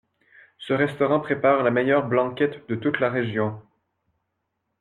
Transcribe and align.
Ce 0.57 0.73
restaurant 0.73 1.19
prépare 1.19 1.61
la 1.61 1.69
meilleure 1.69 2.07
blanquette 2.07 2.67
de 2.67 2.73
toute 2.75 2.99
la 2.99 3.11
région. 3.11 3.61